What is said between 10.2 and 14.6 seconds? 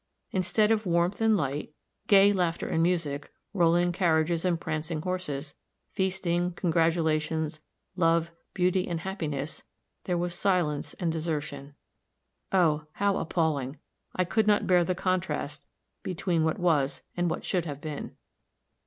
silence and desertion, oh, how appalling! I could